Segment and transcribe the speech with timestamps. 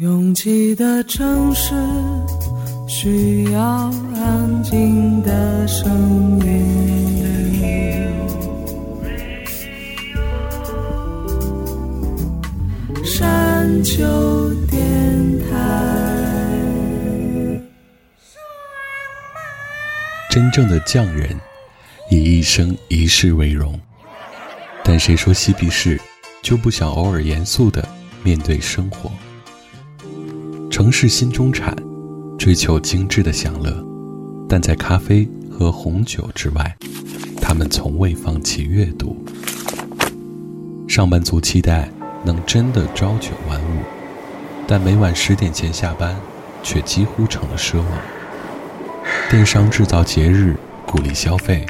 [0.00, 1.74] 拥挤的城市
[2.88, 3.60] 需要
[4.16, 6.64] 安静的声音。
[13.04, 14.00] 山丘
[14.70, 15.46] 电台。
[20.30, 21.38] 真正的匠人，
[22.10, 23.78] 以一生一世为荣。
[24.82, 26.00] 但谁说嬉皮士
[26.40, 27.86] 就不想偶尔严肃的
[28.22, 29.12] 面对生活？
[30.70, 31.76] 城市新中产，
[32.38, 33.84] 追求精致的享乐，
[34.48, 36.76] 但在咖啡和红酒之外，
[37.42, 39.16] 他们从未放弃阅读。
[40.86, 41.90] 上班族期待
[42.24, 43.82] 能真的朝九晚五，
[44.68, 46.16] 但每晚十点前下班，
[46.62, 47.86] 却几乎成了奢望。
[49.28, 50.56] 电商制造节日，
[50.86, 51.66] 鼓励消费，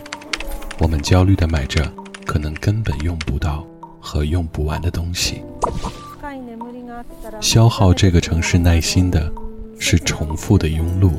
[0.78, 1.90] 我们焦虑的买着
[2.26, 3.66] 可能根本用不到
[3.98, 5.42] 和用不完的东西。
[7.40, 9.32] 消耗这个城市耐心的，
[9.78, 11.12] 是重复的庸碌。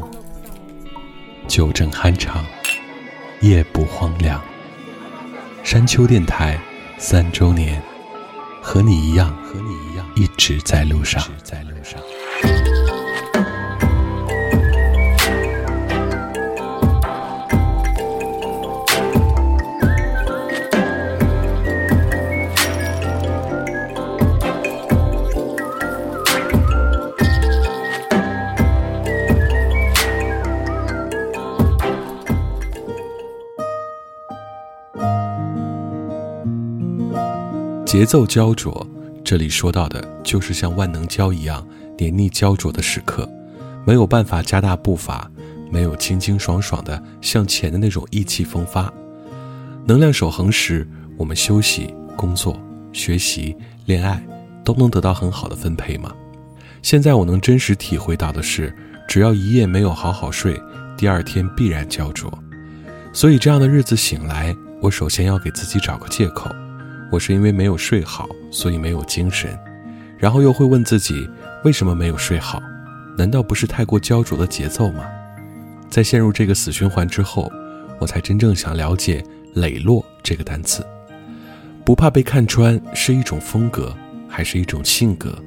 [1.48, 2.45] 酒正酣畅，
[3.40, 4.40] 夜不荒凉。
[5.63, 6.60] 山丘电台
[6.99, 7.82] 三周年，
[8.62, 11.23] 和你一样，和你一样，一直在路上。
[37.91, 38.87] 节奏焦灼，
[39.21, 41.67] 这里说到的就是像万能胶一样
[41.98, 43.29] 黏腻焦灼的时刻，
[43.85, 45.29] 没有办法加大步伐，
[45.70, 48.89] 没有清清爽爽的向前的那种意气风发。
[49.85, 52.57] 能量守恒时，我们休息、工作、
[52.93, 54.26] 学习、恋爱
[54.63, 56.13] 都能得到很好的分配吗？
[56.81, 58.73] 现在我能真实体会到的是，
[59.05, 60.57] 只要一夜没有好好睡，
[60.95, 62.31] 第二天必然焦灼。
[63.11, 66.49] 所以这样的日子醒来，我首先要给自己找个借口。
[67.11, 69.59] 我是因为没有睡好，所以没有精神，
[70.17, 71.29] 然后又会问自己
[71.66, 72.63] 为什么没有睡好？
[73.17, 75.03] 难道不是太过焦灼的节奏吗？
[75.89, 77.51] 在陷入这个死循环之后，
[77.99, 79.22] 我才真正想了解
[79.55, 80.85] “磊落”这个单词。
[81.83, 83.93] 不怕被看穿是一种风格，
[84.29, 85.38] 还是一种性格？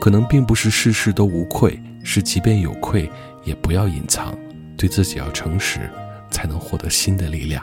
[0.00, 3.08] 可能并不是事事都无愧，是即便有愧
[3.44, 4.36] 也不要隐藏，
[4.76, 5.88] 对自己要诚实，
[6.32, 7.62] 才能获得新的力量。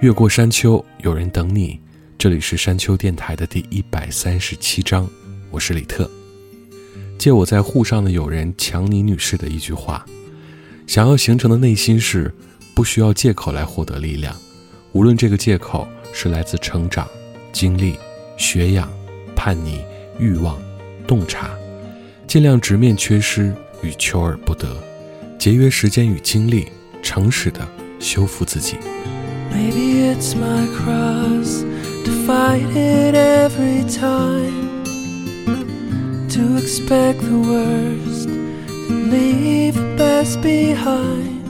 [0.00, 1.78] 越过山丘，有人等你。
[2.16, 5.08] 这里是山丘电台的第一百三十七章，
[5.50, 6.10] 我是李特。
[7.18, 10.04] 借我在沪上的友人强尼女士的一句话：
[10.86, 12.32] 想要形成的内心是
[12.74, 14.34] 不需要借口来获得力量，
[14.92, 17.06] 无论这个借口是来自成长、
[17.52, 17.96] 经历、
[18.38, 18.90] 学养、
[19.36, 19.80] 叛逆、
[20.18, 20.60] 欲望、
[21.06, 21.50] 洞察，
[22.26, 24.82] 尽量直面缺失与求而不得，
[25.38, 26.68] 节约时间与精力，
[27.02, 27.68] 诚实的
[28.00, 28.76] 修复自己。
[29.52, 31.64] Maybe it's my cross.
[32.04, 34.84] To fight it every time,
[36.28, 41.42] to expect the worst and leave the best behind.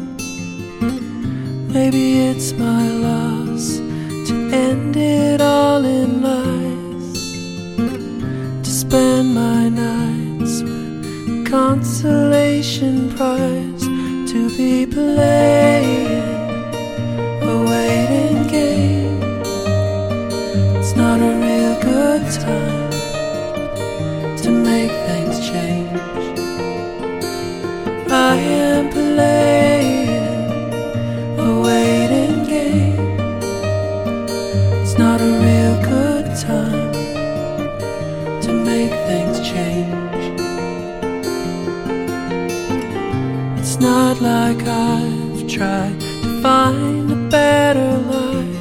[1.73, 3.79] Maybe it's my loss
[4.29, 7.33] to end it all in lies,
[8.63, 13.85] to spend my nights with consolation prize.
[14.35, 16.23] To be playing
[17.41, 18.94] a waiting game
[22.19, 22.91] good time
[24.37, 26.01] to make things change.
[28.09, 30.09] I am playing
[31.41, 33.19] a waiting game.
[34.81, 36.93] It's not a real good time
[38.43, 40.25] to make things change.
[43.59, 48.61] It's not like I've tried to find a better life.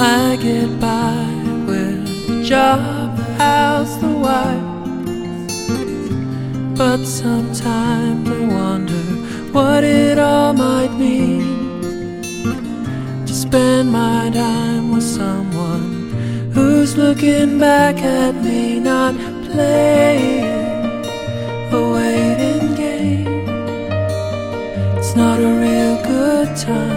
[0.00, 1.15] I get by
[2.46, 4.62] job, house, the wife.
[6.76, 9.04] But sometimes I wonder
[9.50, 12.22] what it all might mean
[13.26, 16.12] to spend my time with someone
[16.52, 19.16] who's looking back at me, not
[19.50, 20.44] playing
[21.72, 23.48] a waiting game.
[24.96, 26.95] It's not a real good time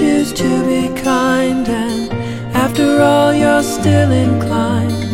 [0.00, 2.10] choose to be kind, and
[2.56, 5.04] after all, you're still inclined.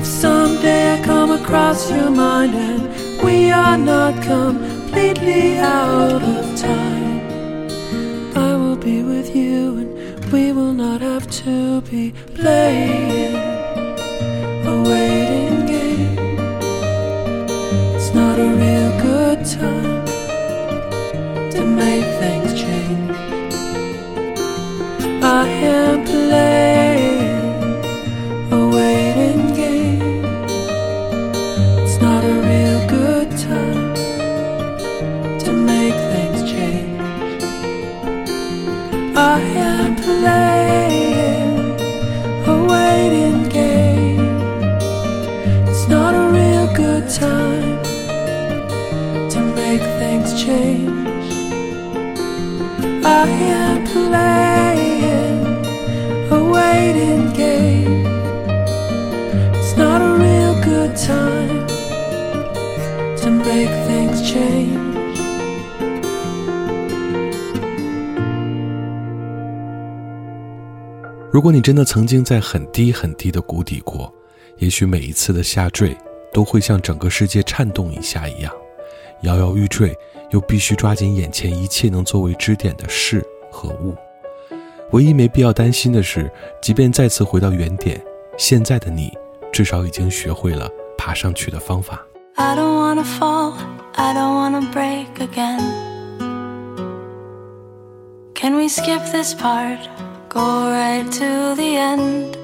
[0.00, 2.82] If someday I come across your mind and
[3.22, 7.20] we are not completely out of time,
[8.34, 13.36] I will be with you and we will not have to be playing
[14.72, 16.18] a waiting game.
[17.94, 19.95] It's not a real good time
[25.56, 26.05] him.
[71.36, 74.10] 如果你真的曾经在很低很低的谷底过，
[74.56, 75.94] 也许每一次的下坠
[76.32, 78.50] 都会像整个世界颤动一下一样，
[79.20, 79.94] 摇摇欲坠，
[80.30, 83.94] 又必须抓紧眼前一切能作为支点的事和物。
[84.92, 88.02] 唯一没必要担心的是，即便再次回到原点，
[88.38, 89.12] 现在的你
[89.52, 90.66] 至少已经学会了
[90.96, 92.02] 爬上去的方法。
[92.36, 93.52] I don't wanna fall,
[93.92, 95.60] I don't wanna break again.
[98.34, 99.80] Can we skip this part?
[100.36, 102.34] Go right to the end.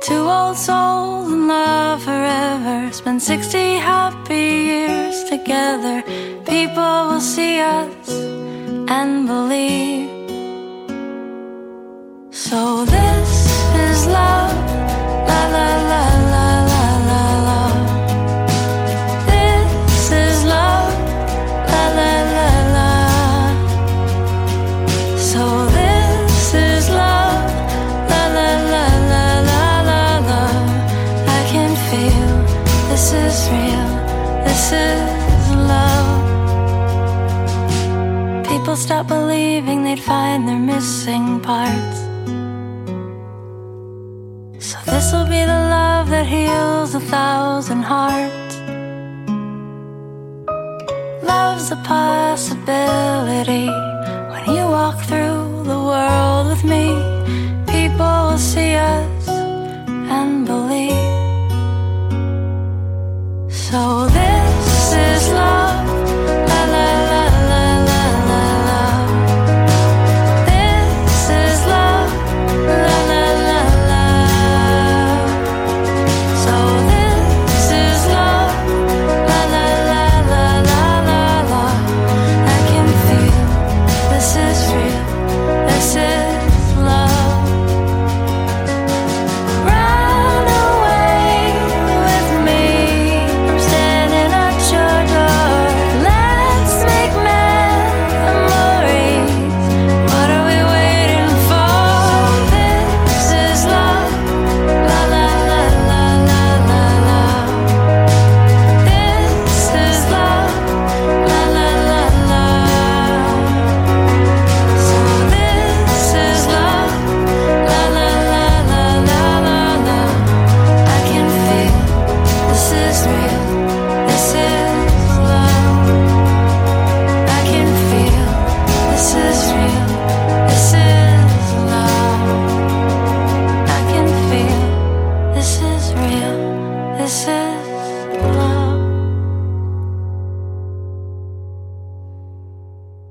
[0.00, 2.92] Two old souls in love forever.
[2.92, 6.04] Spend 60 happy years together.
[6.46, 8.08] People will see us
[8.88, 10.10] and believe.
[12.30, 13.30] So this
[13.74, 14.75] is love.
[38.76, 41.98] People stop believing they'd find their missing parts.
[44.68, 48.54] So this'll be the love that heals a thousand hearts.
[51.22, 53.66] Love's a possibility
[54.30, 56.86] when you walk through the world with me.
[57.66, 59.28] People will see us
[60.16, 61.14] and believe.
[63.50, 65.65] So this is love.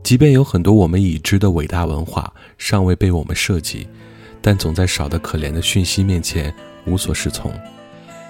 [0.05, 3.87] 即便有很多我们已知的伟大文化尚未被我们涉及，
[4.39, 6.53] 但总在少得可怜的讯息面前
[6.85, 7.51] 无所适从。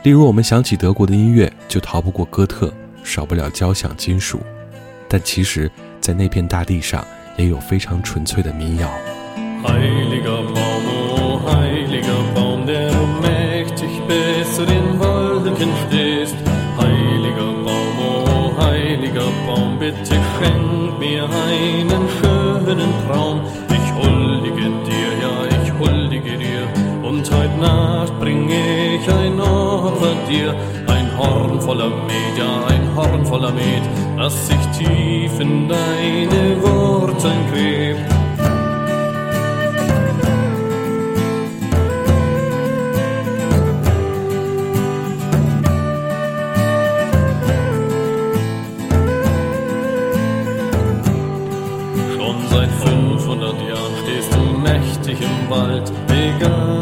[0.03, 4.39] 例如，我们想起德国的音乐，就逃不过哥特，少不了交响金属。
[5.10, 7.05] 但其实，在那片大地上，
[7.36, 8.89] 也有非常纯粹的民谣。
[30.27, 30.55] dir
[30.88, 33.82] ein Horn voller Met, ja ein Horn voller Med,
[34.17, 38.00] das sich tief in deine Wurzeln gräbt.
[52.15, 56.75] Schon seit 500 Jahren stehst du mächtig im Wald, egal.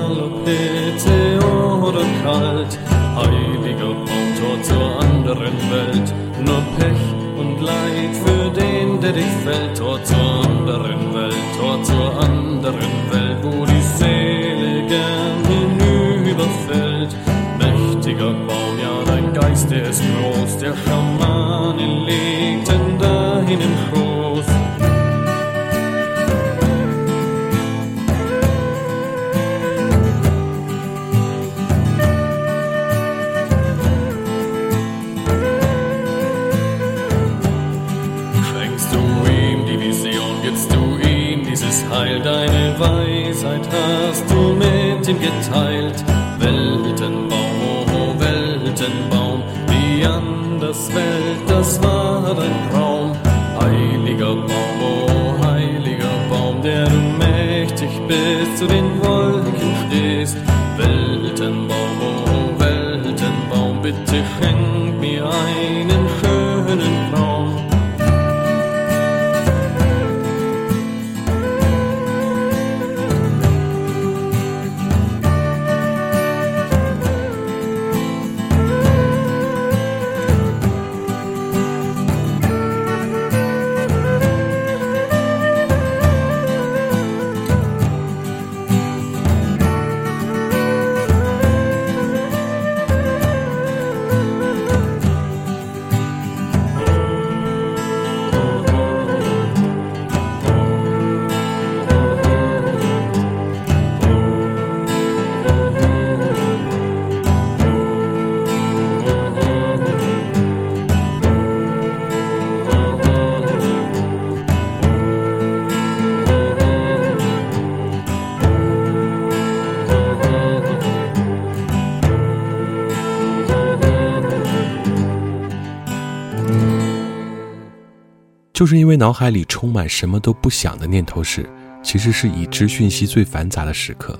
[128.63, 131.45] 就是因为脑海里充满什么都不想的念头时，
[131.83, 134.17] 其实是已知讯息最繁杂的时刻，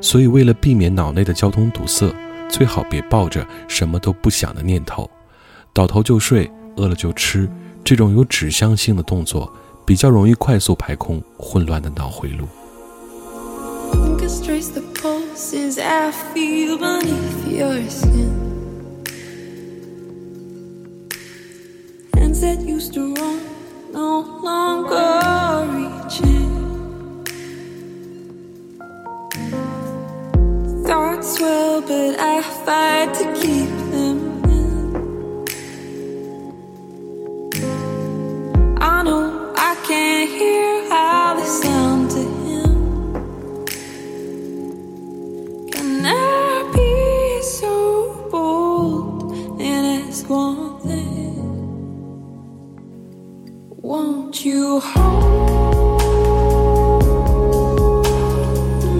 [0.00, 2.10] 所以为了避免脑内的交通堵塞，
[2.48, 5.10] 最好别抱着什么都不想的念头，
[5.74, 7.46] 倒头就睡，饿了就吃，
[7.84, 9.52] 这种有指向性的动作，
[9.84, 12.48] 比较容易快速排空混乱的脑回路。
[23.94, 25.12] No longer
[25.72, 27.24] reaching.
[30.84, 35.44] Thoughts swell, but I fight to keep them in.
[38.80, 39.33] I know
[54.44, 56.04] you hold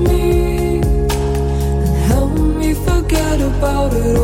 [0.09, 4.24] me and help me forget about it all?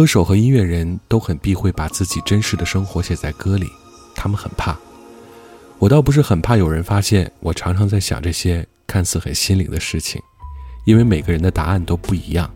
[0.00, 3.66] 歌手和音乐人都很避讳把自己真实的生活写在歌里，
[4.14, 4.74] 他们很怕。
[5.78, 10.18] 我倒不是很怕有人发现我常常在想这些看似很心灵的事情，
[10.86, 12.50] 因为每个人的答案都不一样，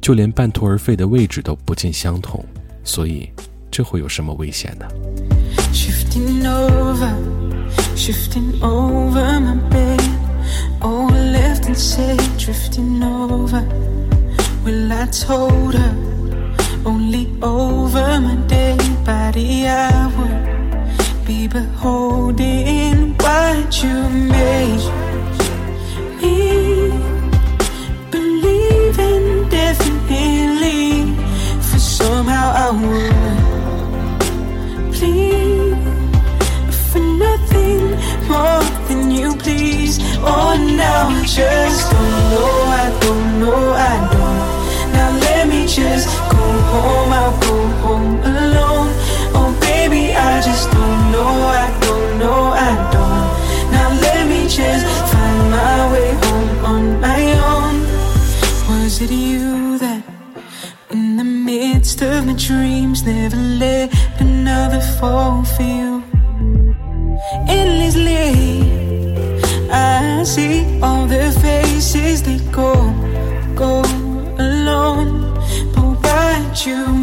[0.00, 2.44] 就连半途而废的位置都不尽相同，
[2.84, 3.28] 所以
[3.72, 4.86] 这会有什么危险呢
[5.72, 7.12] ？Shifting over,
[7.96, 10.00] shifting over my bed.
[10.78, 13.64] Oh, left and said, drifting over.
[14.64, 15.92] Well, I told her,
[16.86, 24.84] only over my dead body I would be beholding what you made
[26.20, 26.90] me
[28.10, 31.14] believe in definitely.
[31.62, 33.14] For somehow I would
[34.94, 35.76] plead
[36.90, 37.82] for nothing
[38.28, 39.98] more than you please.
[40.18, 44.92] Oh, now I just don't know, I don't know, I don't.
[44.92, 46.23] Now let me just
[47.12, 48.90] I'll go home alone.
[49.36, 51.32] Oh, baby, I just don't know,
[51.64, 53.26] I don't know, I don't.
[53.72, 57.74] Now let me just find my way home on my own.
[58.68, 60.02] Was it you that?
[60.90, 66.02] In the midst of my dreams, never let another fall for you.
[67.48, 68.70] Endlessly,
[69.70, 72.74] I see all their faces, they go,
[73.54, 73.83] go
[76.66, 76.93] you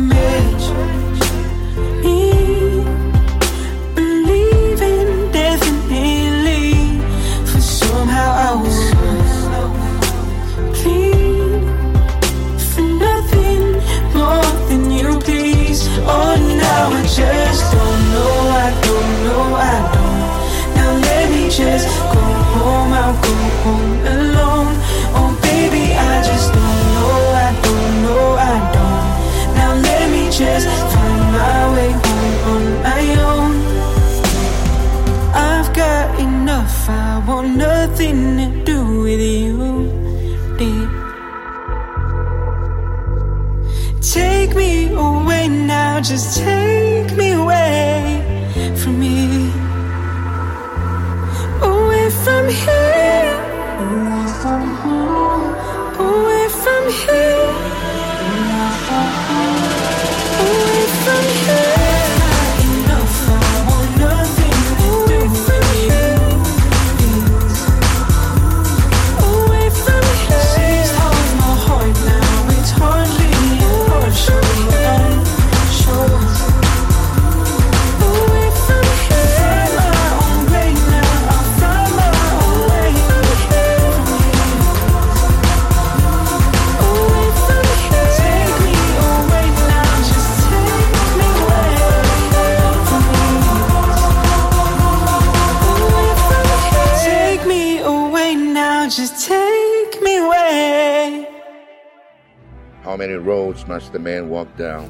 [103.52, 104.88] roads must a man walk down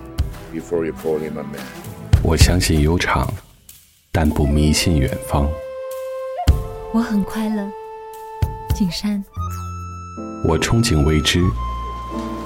[0.51, 1.61] before you call him a man?
[2.23, 3.27] 我相信悠长，
[4.11, 5.49] 但不迷信远方。
[6.93, 7.67] 我很快乐，
[8.75, 9.23] 景山。
[10.47, 11.41] 我憧憬未知，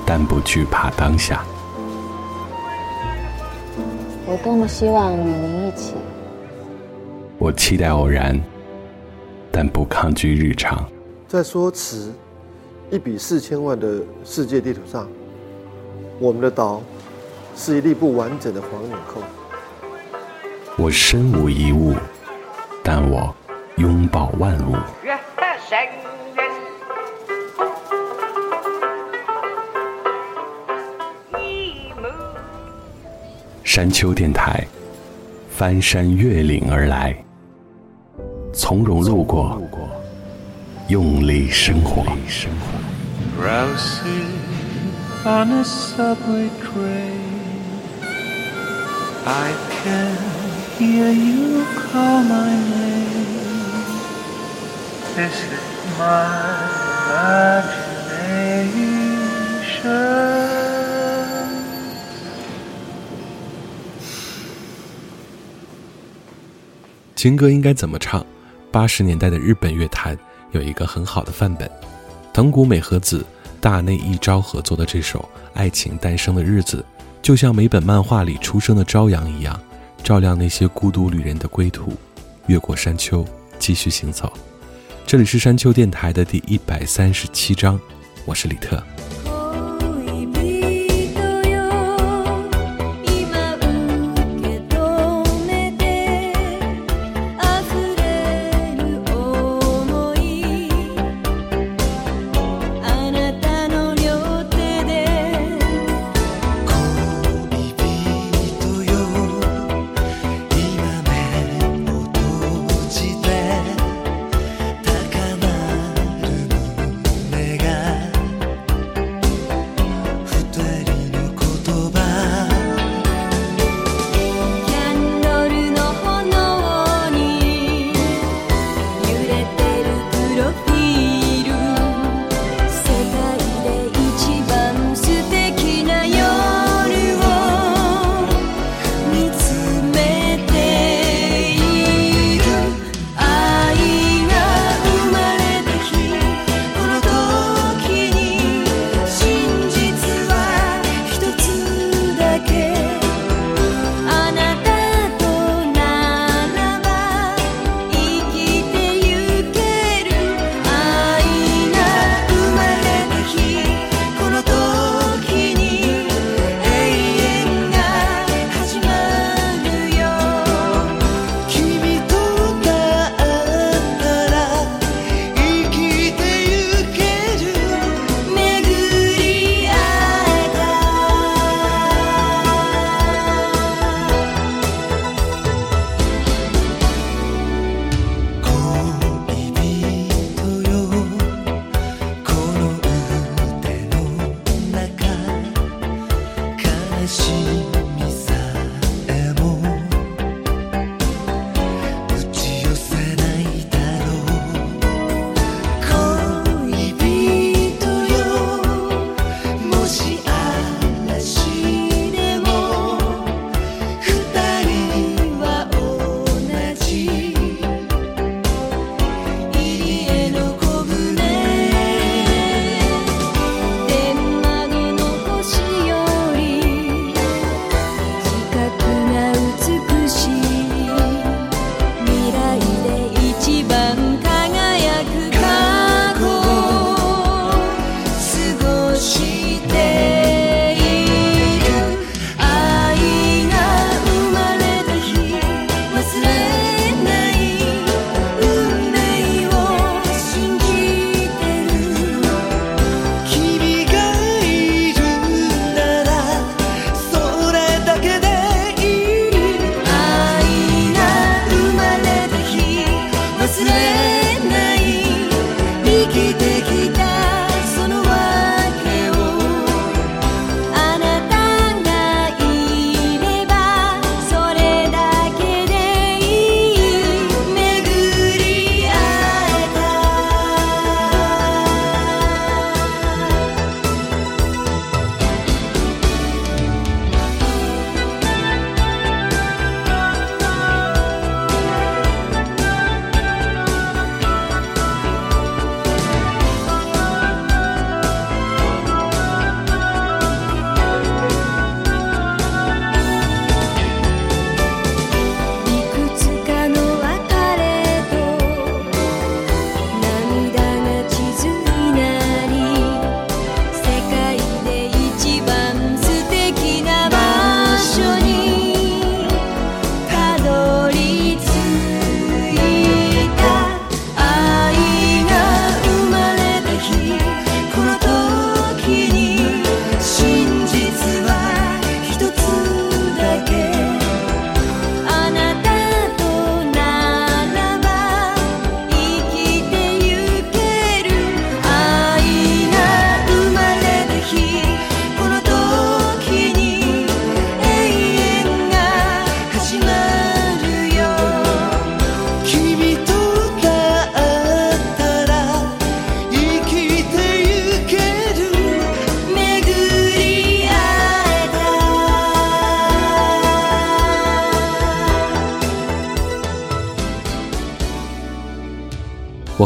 [0.05, 1.43] 但不惧怕当下。
[4.25, 5.95] 我多么希望与您一起，
[7.37, 8.41] 我期待偶然，
[9.51, 10.89] 但不抗拒日常。
[11.27, 12.13] 在说词，
[12.89, 15.07] 一比四千万的世界地图上，
[16.17, 16.81] 我们的岛
[17.57, 19.21] 是一粒不完整的黄纽扣。
[20.77, 21.93] 我身无一物，
[22.81, 23.35] 但我
[23.77, 24.75] 拥抱万物。
[33.63, 34.65] 山丘电台，
[35.49, 37.13] 翻山越岭而来，
[38.53, 39.59] 从容路过，
[40.87, 42.05] 用力生活。
[45.25, 47.19] On a subway train.
[49.25, 50.17] I can
[50.77, 53.25] hear you call my name.
[55.15, 55.59] This is
[55.97, 56.61] my
[57.09, 57.95] imagination.
[67.15, 68.23] 情歌应该怎么唱？
[68.71, 70.15] 八十年代的日本乐坛
[70.51, 71.67] 有一个很好的范本，
[72.31, 73.25] 藤谷美和子、
[73.65, 76.85] 大内一昭合作的这首《爱情诞生的日子》，
[77.19, 79.59] 就像每本漫画里出生的朝阳一样，
[80.03, 81.91] 照亮那些孤独旅人的归途，
[82.45, 83.25] 越过山丘，
[83.57, 84.31] 继续行走。
[85.03, 87.81] 这里是山丘电台的第一百三十七章，
[88.25, 88.79] 我是李特。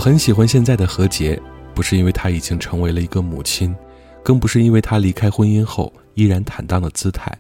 [0.10, 1.40] 很喜欢现在的何洁，
[1.76, 3.76] 不是因为她已经成为了一个母亲，
[4.24, 7.32] 更不是因为她离开婚姻后依然坦荡的姿态，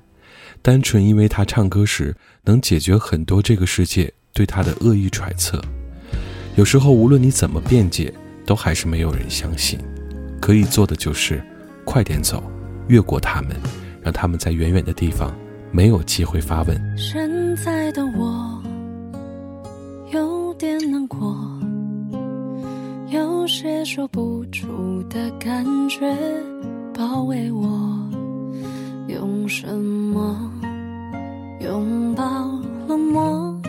[0.62, 5.60] 单纯因为她唱歌时能解决很多这个世界对她的恶意揣测。
[6.58, 8.14] 有时候无论你怎么辩解，
[8.46, 9.80] 都还是没有人相信。
[10.40, 11.44] 可以做的就是
[11.84, 12.44] 快点走，
[12.88, 13.56] 越过他们，
[14.00, 15.36] 让他们在远远的地方
[15.72, 16.80] 没有机会发问。
[23.92, 26.16] 说不出的感觉
[26.94, 27.68] 包围我，
[29.08, 30.52] 用什么
[31.60, 32.24] 拥抱
[32.88, 33.60] 冷漠？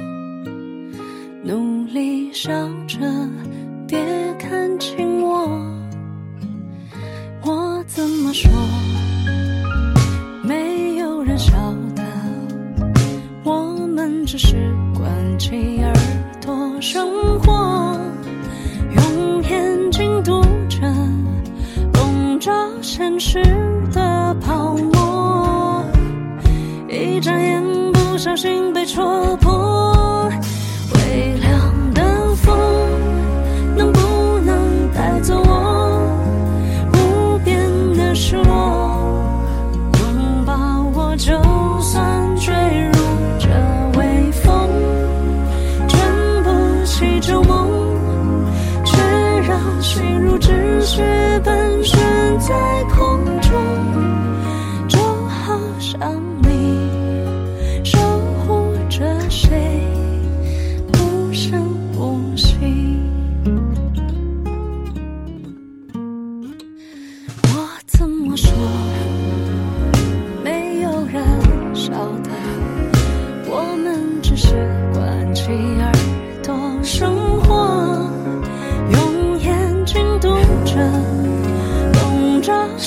[1.43, 2.53] 努力笑
[2.87, 2.99] 着，
[3.89, 3.99] 别
[4.39, 5.20] 看清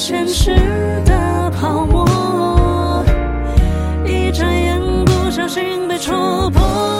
[0.06, 0.54] 现实
[1.06, 2.06] 的泡沫，
[4.06, 6.93] 一眨眼不小心被戳破。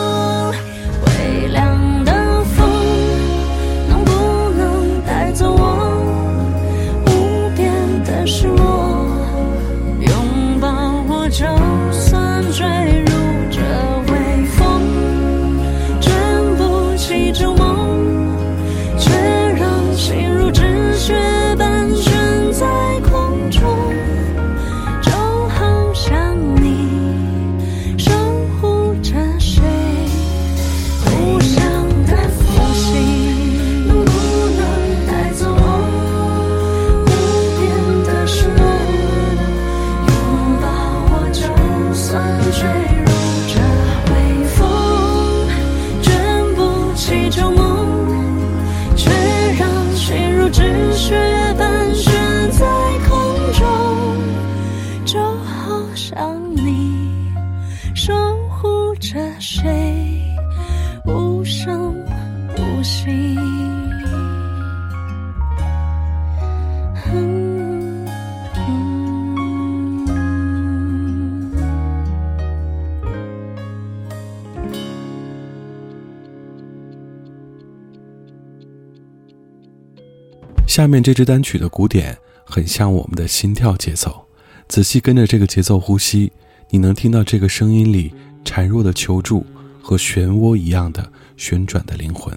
[80.74, 84.26] 下面这支单曲的鼓点很像我们的心跳节奏，
[84.68, 86.32] 仔细跟着这个节奏呼吸，
[86.72, 88.12] 你能听到这个声音里
[88.44, 89.46] 孱弱的求助
[89.84, 91.08] 和漩涡一样的
[91.38, 92.34] 旋转的灵魂。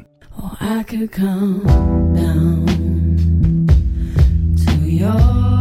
[0.58, 1.64] I could come
[2.14, 2.66] down
[4.66, 5.55] to your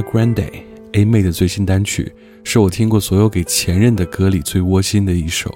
[0.00, 0.50] Ariana Grande
[0.92, 5.52] A 妹的最新单曲，是我听过所有给前任的歌里最窝心的一首。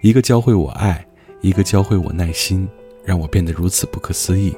[0.00, 1.06] 一个教会我爱，
[1.40, 2.66] 一个教会我耐心，
[3.04, 4.54] 让我变得如此不可思议。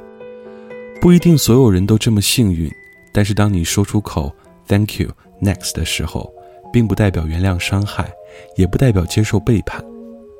[1.00, 2.70] 不一定所有人都这么幸运，
[3.12, 4.32] 但是当你说出口
[4.68, 5.10] “Thank you,
[5.42, 6.32] next” 的时候，
[6.72, 8.08] 并不代表原谅伤害，
[8.56, 9.84] 也不代表接受背叛，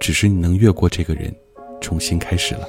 [0.00, 1.34] 只是你能越过这个人，
[1.80, 2.68] 重新开始了。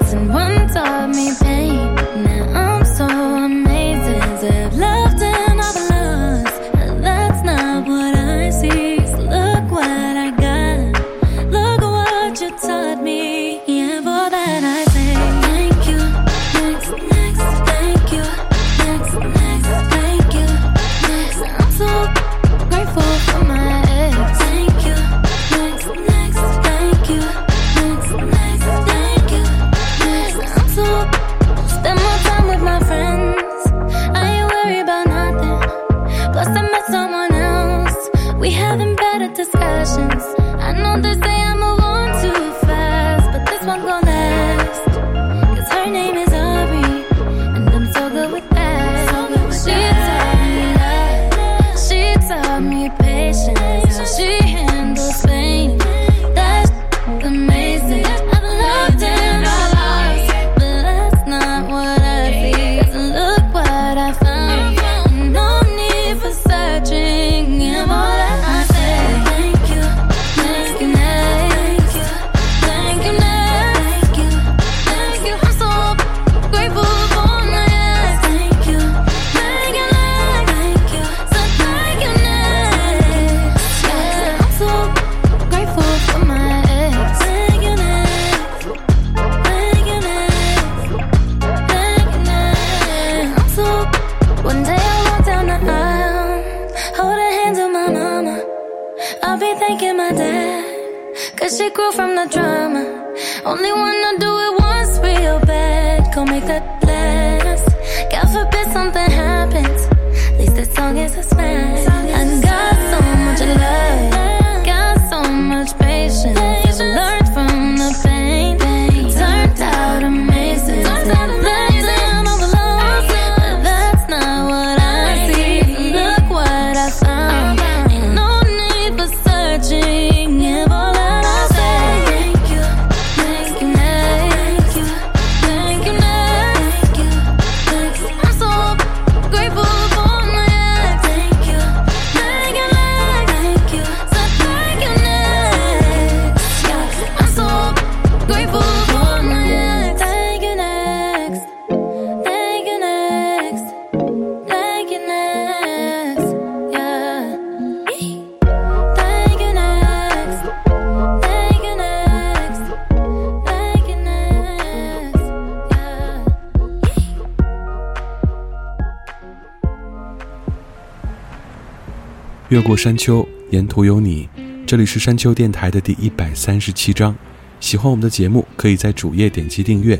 [172.51, 174.27] 越过山丘，沿途有你。
[174.67, 177.15] 这里是山丘电台的第一百三十七章。
[177.61, 179.97] 喜欢我们的节目，可以在主页点击订阅。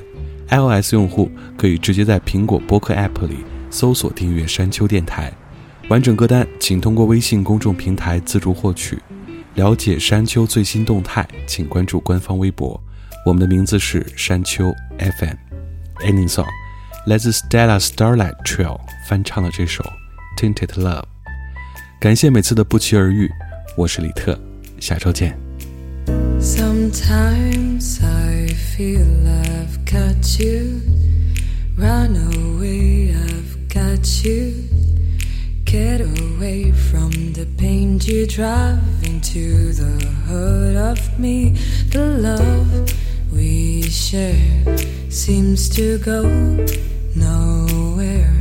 [0.49, 3.37] iOS 用户可以直接在苹果播客 App 里
[3.69, 5.31] 搜索订阅山丘电台。
[5.87, 8.99] 完整歌单请通过微信公众平台自助获取。
[9.55, 12.77] 了解山丘最新动态，请关注官方微博。
[13.25, 15.37] 我们的名字是山丘 FM。
[16.05, 16.47] Ending song，
[17.07, 18.77] 来自 Stella Starlight Trio
[19.07, 19.81] 翻唱的这首
[20.37, 21.03] 《Tinted Love》。
[22.01, 23.29] 感谢每次的不期而遇，
[23.77, 24.35] 我是李特，
[24.79, 25.37] 下周见。
[26.39, 30.81] Sometimes I feel I've got you.
[31.77, 34.51] Run away, I've got you.
[35.63, 41.53] Get away from the pain you drive into the heart of me.
[41.91, 42.91] The love
[43.31, 44.33] we share
[45.11, 46.23] seems to go
[47.15, 48.33] nowhere.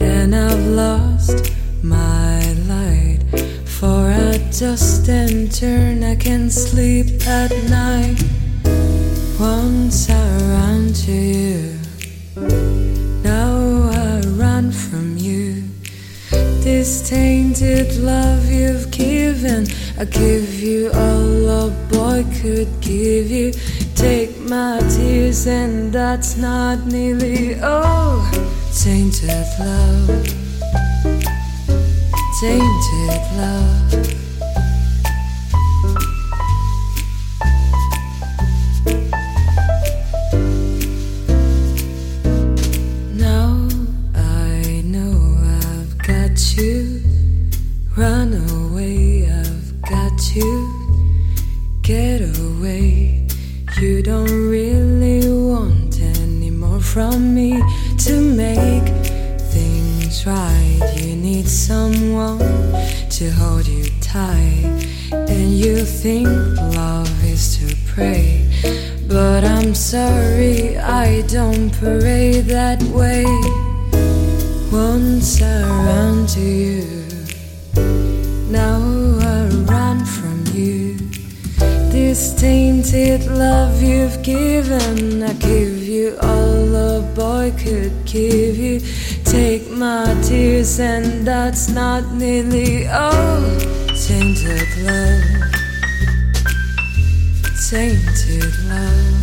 [0.00, 1.52] And I've lost
[1.82, 3.18] my light.
[3.64, 8.22] For I just and turn, I can sleep at night.
[9.38, 11.78] Once I ran to you,
[13.22, 15.64] now I run from you.
[16.62, 19.66] This tainted love you've given,
[19.98, 23.52] I give you all a boy could give you.
[23.94, 28.26] Take my tears, and that's not nearly all.
[28.74, 30.39] Tainted love,
[32.40, 34.09] sainted love.
[71.78, 73.24] Parade that way.
[74.70, 76.84] Once I ran to you,
[78.50, 78.80] now
[79.20, 80.96] I run from you.
[81.90, 88.80] This tainted love you've given, I give you all a boy could give you.
[89.24, 93.42] Take my tears, and that's not nearly all.
[93.96, 95.24] Tainted love,
[97.70, 99.19] tainted love.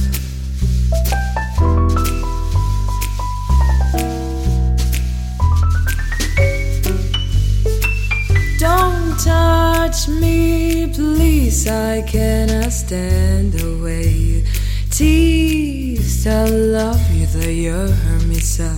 [11.70, 14.43] I cannot stand the way you
[14.89, 16.26] tease.
[16.26, 18.72] I love you, though you hurt me so.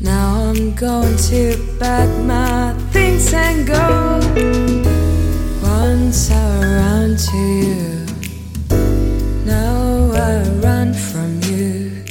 [0.00, 4.20] Now I'm going to pack my things and go.
[5.62, 8.06] Once I ran to you,
[9.44, 12.04] now I run from you.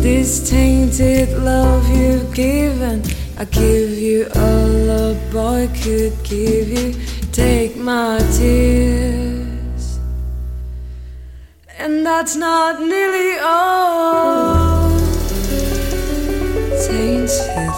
[0.00, 3.02] This tainted love you've given,
[3.38, 7.09] I give you all a boy could give you.
[7.32, 10.00] Take my tears,
[11.78, 14.90] and that's not nearly all.
[16.86, 17.70] Tainted